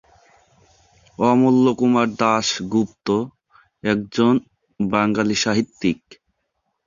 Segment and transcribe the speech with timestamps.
[1.19, 3.07] অমূল্যকুমার দাশগুপ্ত
[3.83, 4.33] একজন
[4.79, 5.99] বাঙালি সাহিত্যিক।